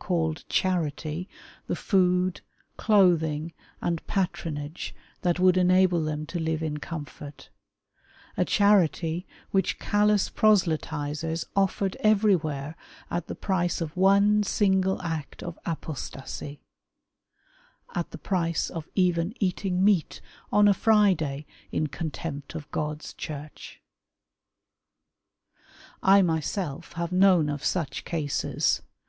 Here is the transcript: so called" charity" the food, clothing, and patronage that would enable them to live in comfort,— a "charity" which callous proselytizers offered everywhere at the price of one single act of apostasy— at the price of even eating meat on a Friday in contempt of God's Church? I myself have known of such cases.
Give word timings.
so 0.00 0.04
called" 0.04 0.44
charity" 0.48 1.28
the 1.66 1.74
food, 1.74 2.40
clothing, 2.76 3.52
and 3.82 4.06
patronage 4.06 4.94
that 5.22 5.40
would 5.40 5.56
enable 5.56 6.04
them 6.04 6.24
to 6.24 6.38
live 6.38 6.62
in 6.62 6.78
comfort,— 6.78 7.50
a 8.36 8.44
"charity" 8.44 9.26
which 9.50 9.80
callous 9.80 10.30
proselytizers 10.30 11.44
offered 11.56 11.96
everywhere 11.98 12.76
at 13.10 13.26
the 13.26 13.34
price 13.34 13.80
of 13.80 13.96
one 13.96 14.44
single 14.44 15.02
act 15.02 15.42
of 15.42 15.58
apostasy— 15.66 16.60
at 17.96 18.12
the 18.12 18.18
price 18.18 18.70
of 18.70 18.86
even 18.94 19.34
eating 19.40 19.84
meat 19.84 20.20
on 20.52 20.68
a 20.68 20.74
Friday 20.74 21.44
in 21.72 21.88
contempt 21.88 22.54
of 22.54 22.70
God's 22.70 23.12
Church? 23.14 23.82
I 26.04 26.22
myself 26.22 26.92
have 26.92 27.10
known 27.10 27.48
of 27.48 27.64
such 27.64 28.04
cases. 28.04 28.80